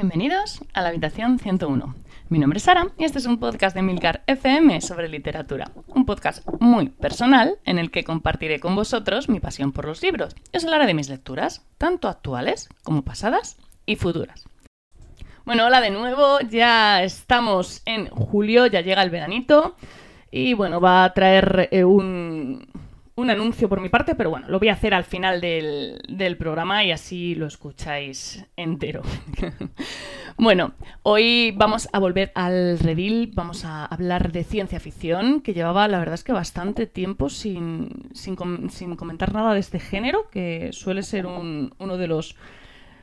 [0.00, 1.94] Bienvenidos a la habitación 101.
[2.30, 5.72] Mi nombre es Sara y este es un podcast de Milcar FM sobre literatura.
[5.88, 10.34] Un podcast muy personal en el que compartiré con vosotros mi pasión por los libros.
[10.54, 14.46] Os hablaré de mis lecturas, tanto actuales como pasadas y futuras.
[15.44, 19.76] Bueno, hola de nuevo, ya estamos en julio, ya llega el veranito
[20.30, 22.66] y bueno, va a traer un,
[23.20, 26.84] un anuncio por mi parte, pero bueno, lo voy a hacer al final del, programa
[26.84, 29.02] y así lo escucháis entero.
[30.36, 35.86] bueno, hoy vamos a volver al redil, vamos a hablar de ciencia ficción, que llevaba
[35.88, 38.36] la verdad es que bastante tiempo sin, sin,
[38.96, 42.36] comentar nada de este género, que suele ser uno de los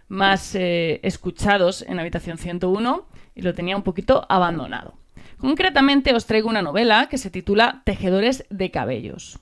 [0.07, 4.95] más eh, escuchados en Habitación 101 y lo tenía un poquito abandonado.
[5.38, 9.40] Concretamente os traigo una novela que se titula Tejedores de Cabellos.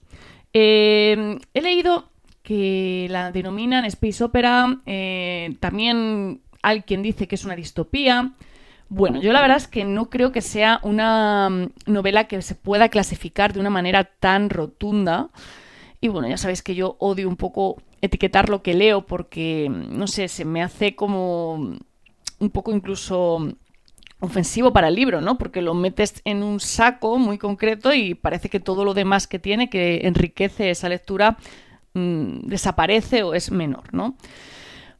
[0.57, 2.05] Eh, he leído
[2.41, 8.31] que la denominan space opera, eh, también hay quien dice que es una distopía.
[8.87, 12.55] Bueno, yo la verdad es que no creo que sea una mm, novela que se
[12.55, 15.27] pueda clasificar de una manera tan rotunda.
[15.99, 19.97] Y bueno, ya sabéis que yo odio un poco etiquetar lo que leo porque, mm,
[19.97, 21.55] no sé, se me hace como
[22.39, 23.45] un poco incluso
[24.19, 25.37] ofensivo para el libro, ¿no?
[25.37, 29.39] Porque lo metes en un saco muy concreto y parece que todo lo demás que
[29.39, 31.37] tiene, que enriquece esa lectura,
[31.93, 34.15] mm, desaparece o es menor, ¿no?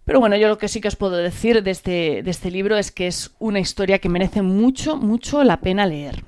[0.04, 2.78] Pero bueno, yo lo que sí que os puedo decir de este, de este libro
[2.78, 6.24] es que es una historia que merece mucho, mucho la pena leer.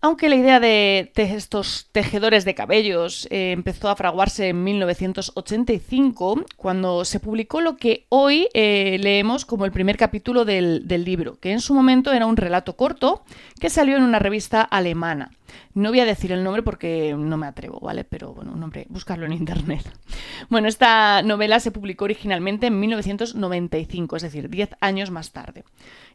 [0.00, 7.04] Aunque la idea de, estos tejedores de cabellos eh, empezó a fraguarse en 1985, cuando
[7.04, 11.60] se publicó lo que hoy eh, leemos como el primer capítulo del, libro, que en
[11.60, 13.24] su momento era un relato corto
[13.60, 15.30] que salió en una revista alemana.
[15.74, 18.04] No voy a decir el nombre porque no me atrevo, ¿vale?
[18.04, 19.82] Pero bueno, un nombre, buscarlo en internet.
[20.48, 25.64] Bueno, esta novela se publicó originalmente en 1995, es decir, 10 años más tarde.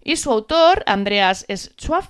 [0.03, 2.06] Y su autor, Andreas Schwab,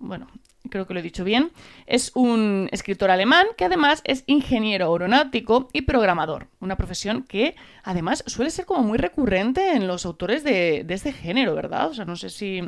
[0.00, 0.26] bueno,
[0.68, 1.50] creo que lo he dicho bien,
[1.86, 8.24] es un escritor alemán que además es ingeniero aeronáutico y programador, una profesión que además
[8.26, 11.88] suele ser como muy recurrente en los autores de, este género, ¿verdad?
[11.88, 12.60] O sea, no sé si,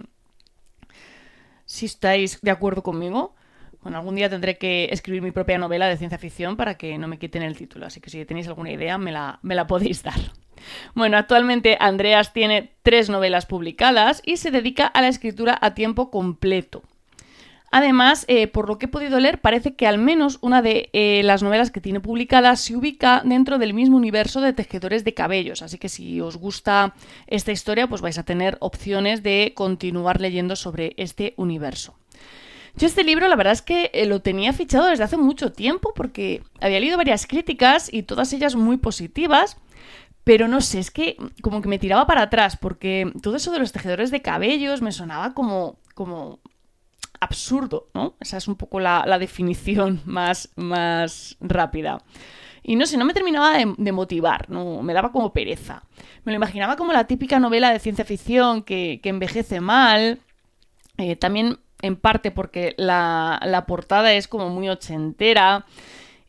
[1.65, 3.35] si estáis de acuerdo conmigo.
[3.83, 7.09] Bueno, algún día tendré que escribir mi propia novela de ciencia ficción para que no
[7.09, 10.03] me quiten el título, así que si tenéis alguna idea me la, me la podéis
[10.03, 10.21] dar.
[10.95, 16.11] Bueno, actualmente Andreas tiene tres novelas publicadas y se dedica a la escritura a tiempo
[16.11, 16.83] completo.
[17.73, 21.23] Además, eh, por lo que he podido leer, parece que al menos una de eh,
[21.23, 25.63] las novelas que tiene publicadas se ubica dentro del mismo universo de tejedores de cabellos.
[25.63, 26.95] Así que si os gusta
[27.29, 31.95] esta historia, pues vais a tener opciones de continuar leyendo sobre este universo.
[32.77, 35.93] Yo este libro la verdad es que eh, lo tenía fichado desde hace mucho tiempo
[35.95, 39.59] porque había leído varias críticas y todas ellas muy positivas,
[40.25, 43.59] pero no sé, es que como que me tiraba para atrás porque todo eso de
[43.61, 46.41] los tejedores de cabellos me sonaba como, como
[47.21, 48.15] absurdo, ¿no?
[48.21, 52.03] Esa es un poco la, definición más, más rápida.
[52.63, 54.83] Y no sé, no me terminaba de, motivar, ¿no?
[54.83, 55.83] me daba como pereza.
[56.25, 60.19] Me lo imaginaba como la típica novela de ciencia ficción que, envejece mal.
[60.99, 65.65] Eh, también en parte porque la, la, portada es como muy ochentera.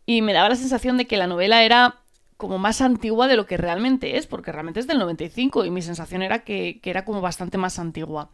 [0.05, 2.01] Y me daba la sensación de que la novela era
[2.37, 5.81] como más antigua de lo que realmente es, porque realmente es del 95 y mi
[5.81, 8.29] sensación era que, que era como bastante más antigua.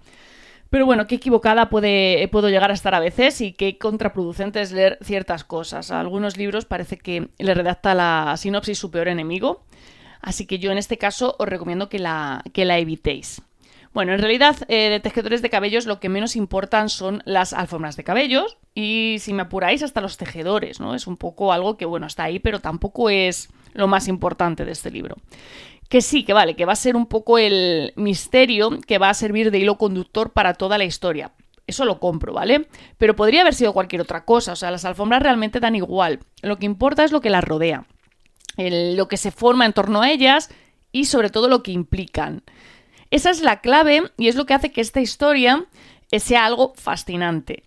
[0.70, 4.72] Pero bueno, qué equivocada puede, puedo llegar a estar a veces y qué contraproducente es
[4.72, 5.92] leer ciertas cosas.
[5.92, 9.64] A algunos libros parece que le redacta la sinopsis su peor enemigo,
[10.22, 13.42] así que yo en este caso os recomiendo que la, que la evitéis.
[13.94, 17.96] Bueno, en realidad eh, de tejedores de cabellos lo que menos importan son las alfombras
[17.96, 20.94] de cabellos y si me apuráis hasta los tejedores, ¿no?
[20.94, 24.72] Es un poco algo que bueno, está ahí, pero tampoco es lo más importante de
[24.74, 25.16] este libro
[25.90, 29.14] que sí, que vale, que va a ser un poco el misterio que va a
[29.14, 31.32] servir de hilo conductor para toda la historia.
[31.66, 32.68] Eso lo compro, ¿vale?
[32.98, 36.20] Pero podría haber sido cualquier otra cosa, o sea, las alfombras realmente dan igual.
[36.42, 37.86] Lo que importa es lo que las rodea,
[38.58, 40.50] lo que se forma en torno a ellas
[40.92, 42.44] y sobre todo lo que implican.
[43.12, 45.66] Esa es la clave y es lo que hace que esta historia
[46.12, 47.64] sea algo fascinante.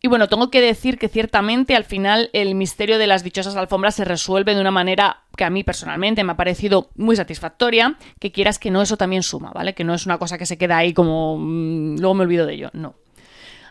[0.00, 3.96] Y bueno, tengo que decir que ciertamente al final el misterio de las dichosas alfombras
[3.96, 8.30] se resuelve de una manera que a mí personalmente me ha parecido muy satisfactoria, que
[8.30, 9.74] quieras que no, eso también suma, ¿vale?
[9.74, 12.54] Que no es una cosa que se queda ahí como mm, luego me olvido de
[12.54, 12.94] ello, no.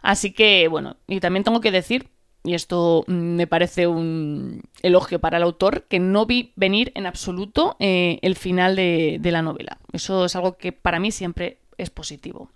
[0.01, 2.09] Así que bueno, y también tengo que decir,
[2.43, 7.05] y esto mm, me parece un elogio para el autor, que no vi venir en
[7.05, 9.77] absoluto eh, el final de la novela.
[9.93, 12.51] Eso es algo que para mí siempre es positivo.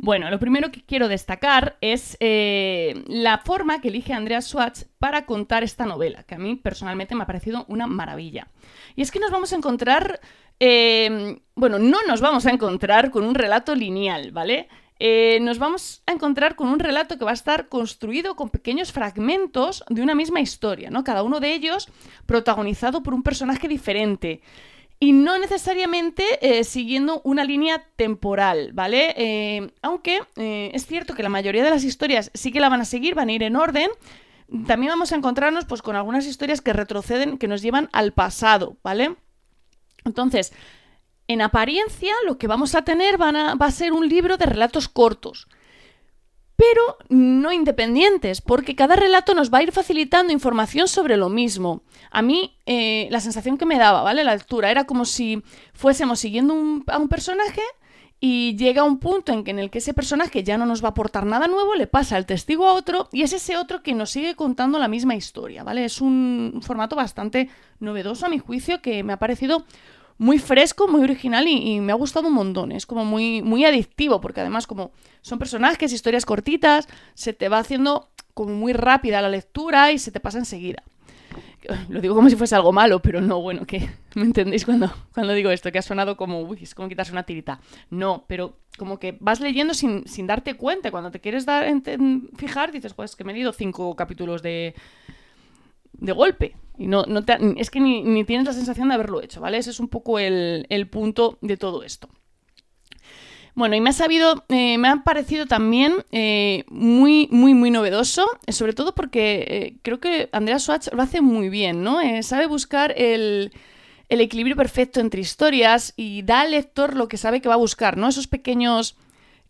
[0.00, 5.26] Bueno, lo primero que quiero destacar es eh, la forma que elige Andrea Schwartz para
[5.26, 8.46] contar esta novela, que a mí personalmente me ha parecido una maravilla.
[8.94, 10.20] Y es que nos vamos a encontrar
[10.60, 14.68] eh, bueno, no nos vamos a encontrar con un relato lineal, ¿vale?
[15.00, 18.90] Eh, nos vamos a encontrar con un relato que va a estar construido con pequeños
[18.90, 21.04] fragmentos de una misma historia, ¿no?
[21.04, 21.88] Cada uno de ellos
[22.26, 24.40] protagonizado por un personaje diferente.
[25.00, 29.14] Y no necesariamente eh, siguiendo una línea temporal, ¿vale?
[29.16, 32.84] Eh, aunque es cierto que la mayoría de las historias sí que la van a
[32.84, 33.90] seguir, van a ir en orden.
[34.66, 38.76] También vamos a encontrarnos pues, con algunas historias que retroceden, que nos llevan al pasado,
[38.82, 39.14] ¿vale?
[40.04, 40.52] Entonces,
[41.28, 45.46] en apariencia, lo que vamos a tener va a ser un libro de relatos cortos,
[46.58, 51.82] pero no independientes, porque cada relato nos va a ir facilitando información sobre lo mismo.
[52.10, 54.24] A mí, eh, la sensación que me daba, ¿vale?
[54.24, 55.40] La lectura era como si
[55.72, 56.54] fuésemos siguiendo
[56.88, 57.62] a un personaje
[58.18, 60.88] y llega un punto en, que, en el que ese personaje ya no nos va
[60.88, 63.94] a aportar nada nuevo, le pasa el testigo a otro y es ese otro que
[63.94, 65.84] nos sigue contando la misma historia, ¿vale?
[65.84, 69.64] Es un formato bastante novedoso a mi juicio que me ha parecido
[70.18, 72.72] muy fresco, muy original y, me ha gustado un montón.
[72.72, 74.90] Es como muy, muy adictivo, porque además como
[75.22, 80.10] son personajes, historias cortitas, se te va haciendo como muy rápida la lectura y se
[80.10, 80.82] te pasa enseguida.
[81.88, 85.32] Lo digo como si fuese algo malo, pero no, bueno, que me entendéis cuando, cuando
[85.32, 87.60] digo esto, que ha sonado como, uy, es como quitarse una tirita.
[87.90, 90.90] No, pero como que vas leyendo sin, sin darte cuenta.
[90.90, 91.66] Cuando te quieres dar,
[92.36, 94.74] fijar, dices, pues que me he leído cinco capítulos de,
[95.98, 96.56] de golpe.
[96.78, 97.24] Y no, no
[97.56, 99.58] es que ni, tienes la sensación de haberlo hecho, ¿vale?
[99.58, 102.08] Ese es un poco el, punto de todo esto.
[103.56, 108.24] Bueno, y me ha sabido, eh, me ha parecido también eh, muy, muy, muy novedoso,
[108.46, 111.98] sobre todo porque eh, creo que Andrea Swatch lo hace muy bien, ¿no?
[112.22, 113.52] sabe buscar el,
[114.08, 117.58] el, equilibrio perfecto entre historias y da al lector lo que sabe que va a
[117.58, 118.06] buscar, ¿no?
[118.06, 118.96] Esos pequeños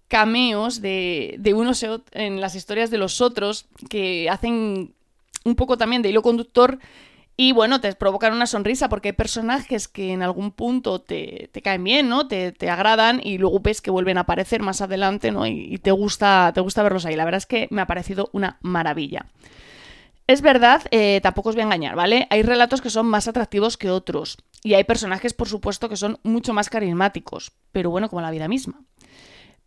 [0.08, 4.94] cameos de, de unos en las historias de los otros que hacen
[5.48, 6.78] un poco también de hilo conductor
[7.40, 11.84] y bueno, te provocan una sonrisa porque hay personajes que en algún punto te, caen
[11.84, 12.26] bien, ¿no?
[12.26, 15.46] Te, agradan y luego ves que vuelven a aparecer más adelante, ¿no?
[15.46, 17.14] Y, te, gusta, te gusta verlos ahí.
[17.14, 19.26] La verdad es que me ha parecido una maravilla.
[20.26, 22.26] Es verdad, eh, tampoco os voy a engañar, ¿vale?
[22.30, 24.38] Hay relatos que son más atractivos que otros.
[24.64, 27.52] Y hay personajes, por supuesto, que son mucho más carismáticos.
[27.70, 28.82] Pero bueno, como la vida misma.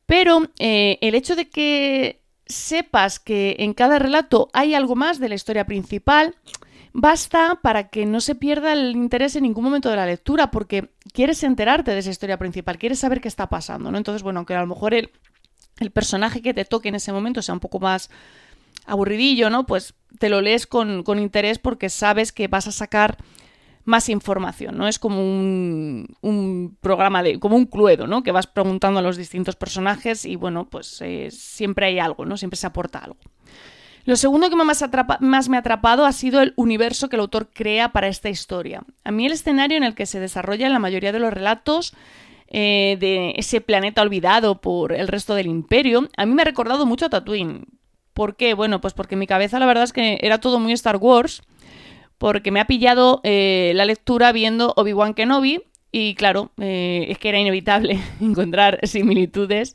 [0.06, 2.21] Pero eh, el hecho de que
[2.52, 6.36] sepas que en cada relato hay algo más de la historia principal,
[6.94, 10.92] basta para que no se pierda el interés en ningún momento de la lectura, porque
[11.14, 13.98] quieres enterarte de esa historia principal, quieres saber qué está pasando, ¿no?
[13.98, 15.12] Entonces, bueno, aunque a lo mejor el,
[15.80, 18.10] el personaje que te toque en ese momento sea un poco más
[18.86, 19.66] aburridillo, ¿no?
[19.66, 23.18] Pues te lo lees con, con interés porque sabes que vas a sacar
[23.92, 24.88] más información, ¿no?
[24.88, 28.24] Es como un, programa de, como un cluedo, ¿no?
[28.24, 32.38] Que vas preguntando a los distintos personajes y bueno, pues eh, siempre hay algo, ¿no?
[32.38, 33.18] Siempre se aporta algo.
[34.06, 34.84] Lo segundo que más,
[35.20, 38.82] más, me ha atrapado ha sido el universo que el autor crea para esta historia.
[39.04, 41.94] A mí el escenario en el que se desarrolla la mayoría de los relatos
[42.48, 46.86] eh, de ese planeta olvidado por el resto del imperio, a mí me ha recordado
[46.86, 47.66] mucho a Tatooine.
[48.14, 48.54] ¿Por qué?
[48.54, 51.44] Bueno, pues porque en mi cabeza la verdad es que era todo muy Star Wars
[52.22, 57.30] porque me ha pillado eh, la lectura viendo Obi-Wan Kenobi y claro, eh, es que
[57.30, 59.74] era inevitable encontrar similitudes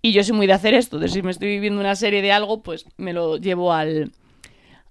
[0.00, 2.30] y yo soy muy de hacer esto, de si me estoy viendo una serie de
[2.30, 4.12] algo, pues me lo llevo al,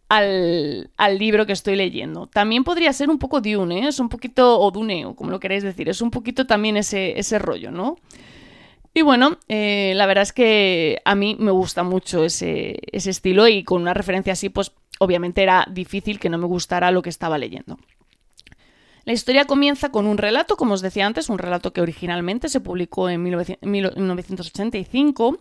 [0.10, 2.27] al, libro que estoy leyendo.
[2.27, 3.88] También podría ser un poco Dune, ¿eh?
[3.88, 7.17] es un poquito, o Dune, o como lo queréis decir, es un poquito también ese,
[7.17, 7.96] ese rollo, ¿no?
[8.93, 13.63] Y bueno, la verdad es que a mí me gusta mucho ese, ese estilo y
[13.63, 17.38] con una referencia así, pues obviamente era difícil que no me gustara lo que estaba
[17.38, 17.77] leyendo.
[19.06, 22.60] La historia comienza con un relato, como os decía antes, un relato que originalmente se
[22.60, 25.39] publicó en 1985,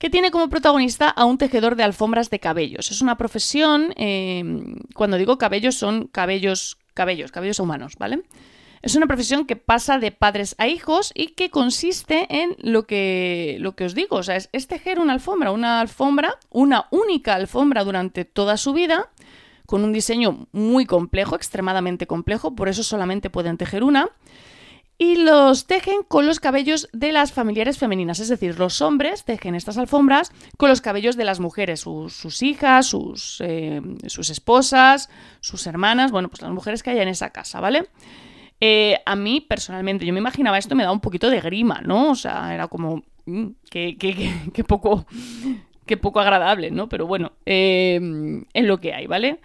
[0.00, 2.90] que tiene como protagonista a un tejedor de alfombras de cabellos.
[2.90, 4.42] Es una profesión, eh,
[4.94, 8.24] cuando digo cabellos son cabellos, cabellos, cabellos humanos, ¿vale?
[8.84, 13.56] Es una profesión que pasa de padres a hijos y que consiste en lo que,
[13.58, 17.82] lo que os digo, o sea, es, tejer una alfombra, una alfombra, una única alfombra
[17.82, 19.08] durante toda su vida,
[19.64, 24.10] con un diseño muy complejo, extremadamente complejo, por eso solamente pueden tejer una.
[24.98, 29.54] Y los tejen con los cabellos de las familiares femeninas, es decir, los hombres tejen
[29.54, 35.08] estas alfombras con los cabellos de las mujeres, sus, hijas, sus, eh, sus esposas,
[35.40, 37.88] sus hermanas, bueno, pues las mujeres que hay en esa casa, ¿vale?
[38.60, 42.12] Eh, a mí, personalmente, yo me imaginaba esto me da un poquito de grima, ¿no?
[42.12, 43.02] O sea, era como.
[43.26, 45.06] Mm, qué, poco.
[45.86, 46.88] Qué poco agradable, ¿no?
[46.88, 48.00] Pero bueno, eh,
[48.54, 49.40] es lo que hay, ¿vale?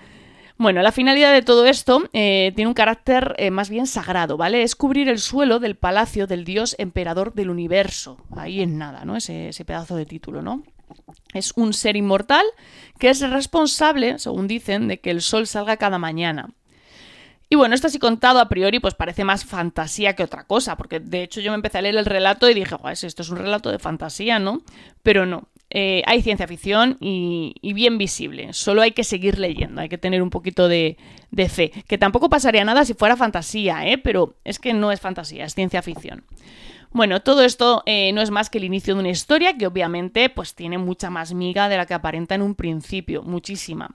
[0.58, 4.64] Bueno, la finalidad de todo esto eh, tiene un carácter más bien sagrado, ¿vale?
[4.64, 8.18] Es cubrir el suelo del palacio del dios emperador del universo.
[8.36, 9.16] Ahí en nada, ¿no?
[9.16, 10.64] Ese, ese pedazo de título, ¿no?
[11.34, 12.46] Es un ser inmortal
[12.98, 16.50] que es responsable, según dicen, de que el sol salga cada mañana.
[17.50, 21.00] Y bueno, esto así contado a priori pues parece más fantasía que otra cosa, porque
[21.00, 23.72] de hecho yo me empecé a leer el relato y dije, esto es un relato
[23.72, 24.62] de fantasía, ¿no?
[25.02, 28.54] Pero no, eh, hay ciencia ficción y, bien visible.
[28.54, 30.98] Solo hay que seguir leyendo, hay que tener un poquito de,
[31.48, 31.72] fe.
[31.88, 33.98] Que tampoco pasaría nada si fuera fantasía, ¿eh?
[33.98, 36.24] pero es que no es fantasía, es ciencia ficción.
[36.92, 40.30] Bueno, todo esto eh, no es más que el inicio de una historia que obviamente
[40.30, 43.92] pues tiene mucha más miga de la que aparenta en un principio, muchísima.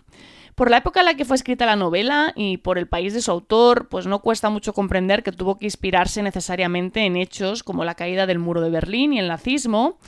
[0.55, 3.23] Por la época en la que fue escrita la novela y por el país de
[3.23, 7.85] su autor, pues no cuesta mucho comprender que tuvo que inspirarse necesariamente en hechos como
[7.85, 9.99] la caída del muro de Berlín y el nazismo.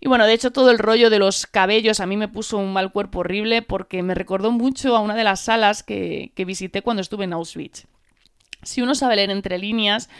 [0.00, 2.72] Y bueno, de hecho todo el rollo de los cabellos a mí me puso un
[2.72, 6.82] mal cuerpo horrible porque me recordó mucho a una de las salas que, que visité
[6.82, 7.86] cuando estuve en Auschwitz.
[8.62, 10.10] Si uno sabe leer entre líneas,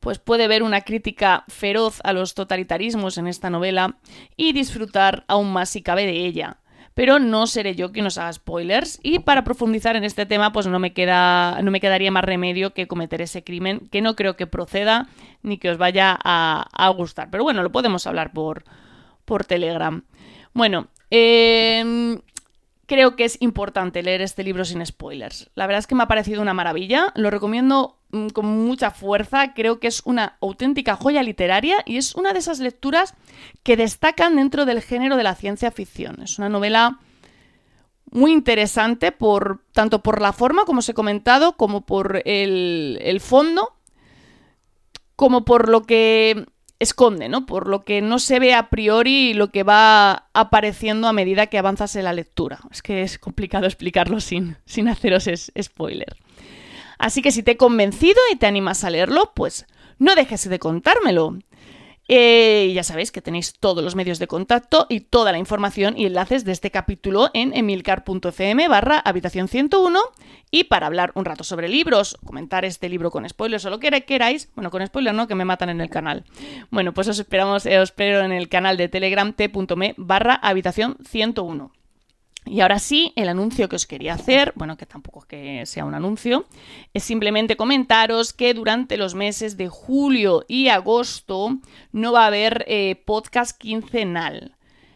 [0.00, 3.98] pues puede ver una crítica feroz a los totalitarismos en esta novela
[4.34, 6.58] y disfrutar aún más si cabe de ella
[6.96, 8.98] pero no seré yo quien os haga spoilers.
[9.02, 12.72] Y para profundizar en este tema, pues no me, queda, no me quedaría más remedio
[12.72, 15.06] que cometer ese crimen, que no creo que proceda
[15.42, 17.28] ni que os vaya a, gustar.
[17.30, 18.64] Pero bueno, lo podemos hablar por,
[19.26, 20.04] por Telegram.
[20.54, 22.18] Bueno, eh,
[22.86, 25.50] creo que es importante leer este libro sin spoilers.
[25.54, 29.54] La verdad es que me ha parecido una maravilla, lo recomiendo mm, con mucha fuerza,
[29.54, 33.14] creo que es una auténtica joya literaria y es una de esas lecturas
[33.62, 36.22] que destacan dentro del género de la ciencia ficción.
[36.22, 37.00] Es una novela
[38.10, 43.20] muy interesante por tanto por la forma, como os he comentado, como por el, el
[43.20, 43.74] fondo,
[45.16, 46.46] como por lo que
[46.78, 47.46] esconde, ¿no?
[47.46, 51.58] Por lo que no se ve a priori lo que va apareciendo a medida que
[51.58, 52.60] avanzas en la lectura.
[52.70, 55.28] Es que es complicado explicarlo sin, sin haceros
[55.60, 56.16] spoiler.
[56.98, 59.66] Así que si te he convencido y te animas a leerlo, pues
[59.98, 61.38] no dejes de contármelo.
[62.08, 66.06] Eh, ya sabéis que tenéis todos los medios de contacto y toda la información y
[66.06, 69.98] enlaces de este capítulo en emilcar.fm barra habitación 101
[70.50, 73.90] y para hablar un rato sobre libros, comentar este libro con spoilers o lo que
[74.02, 76.24] queráis, bueno, con spoilers no, que me matan en el canal.
[76.70, 80.96] Bueno, pues os esperamos, eh, os espero en el canal de Telegram t.me barra habitación
[81.04, 81.72] 101.
[82.46, 85.84] Y ahora sí, el anuncio que os quería hacer, bueno, que tampoco es que sea
[85.84, 86.46] un anuncio,
[86.94, 91.58] es simplemente comentaros que durante los meses de julio y agosto
[91.90, 94.54] no va a haber eh, podcast quincenal.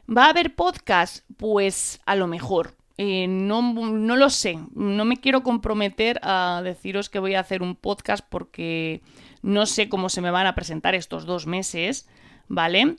[0.09, 1.25] ¿Va a haber podcast?
[1.37, 2.77] Pues a lo mejor.
[2.99, 4.59] Eh, no, no lo sé.
[4.75, 9.03] No me quiero comprometer a deciros que voy a hacer un podcast porque
[9.43, 12.09] no sé cómo se me van a presentar estos dos meses,
[12.47, 12.97] ¿vale?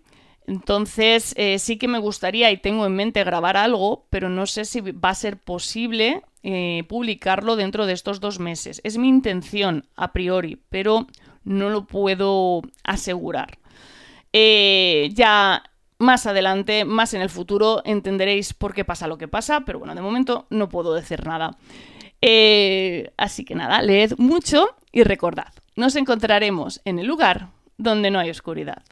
[0.47, 4.65] Entonces, eh, sí que me gustaría y tengo en mente grabar algo, pero no sé
[4.65, 8.81] si va a ser posible eh, publicarlo dentro de estos dos meses.
[8.83, 11.07] Es mi intención a priori, pero
[11.43, 13.59] no lo puedo asegurar.
[14.33, 15.63] Eh, ya
[15.99, 19.93] más adelante, más en el futuro, entenderéis por qué pasa lo que pasa, pero bueno,
[19.93, 21.57] de momento no puedo decir nada.
[23.17, 28.31] así que nada, leed mucho y recordad, nos encontraremos en el lugar donde no hay
[28.31, 28.83] oscuridad.